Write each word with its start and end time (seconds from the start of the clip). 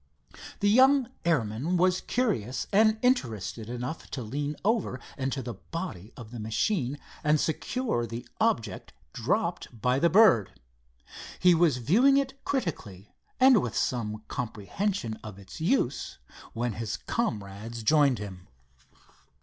The 0.61 0.69
young 0.71 1.09
airman 1.25 1.77
was 1.77 2.01
curious 2.01 2.65
and 2.73 2.97
interested 3.03 3.69
enough 3.69 4.09
to 4.09 4.23
lean 4.23 4.55
over 4.65 4.99
into 5.15 5.43
the 5.43 5.53
body 5.53 6.11
of 6.17 6.31
the 6.31 6.39
machine 6.39 6.97
and 7.23 7.39
secure 7.39 8.07
the 8.07 8.27
object 8.39 8.93
dropped 9.13 9.79
by 9.79 9.99
the 9.99 10.09
bird. 10.09 10.59
He 11.37 11.53
was 11.53 11.77
viewing 11.77 12.17
it 12.17 12.43
critically 12.45 13.13
and 13.39 13.61
with 13.61 13.75
some 13.75 14.23
comprehension 14.27 15.19
of 15.23 15.37
its 15.37 15.61
use, 15.61 16.17
when 16.53 16.73
his 16.73 16.97
comrades 16.97 17.83
joined 17.83 18.17
him. 18.17 18.47